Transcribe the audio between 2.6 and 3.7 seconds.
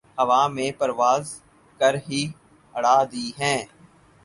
اڑا دی ہیں